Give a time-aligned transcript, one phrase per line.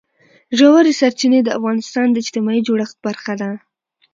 [0.57, 3.51] ژورې سرچینې د افغانستان د اجتماعي جوړښت برخه ده.